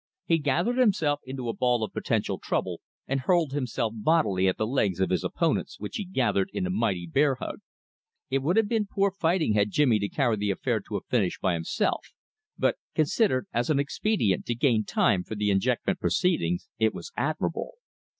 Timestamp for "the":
4.57-4.65, 10.37-10.49, 15.35-15.51